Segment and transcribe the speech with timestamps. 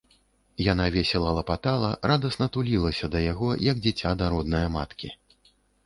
[0.71, 5.19] Яна весела лапатала, радасна тулілася да яго, як дзіця да роднае маткі.